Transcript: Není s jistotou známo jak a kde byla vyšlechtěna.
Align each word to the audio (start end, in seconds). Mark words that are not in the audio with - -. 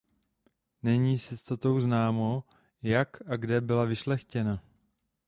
Není 0.83 1.19
s 1.19 1.31
jistotou 1.31 1.79
známo 1.79 2.43
jak 2.83 3.17
a 3.29 3.35
kde 3.37 3.61
byla 3.61 3.85
vyšlechtěna. 3.85 4.61